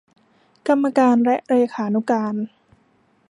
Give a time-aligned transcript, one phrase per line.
[0.67, 2.35] กรรมการและเลขานุการ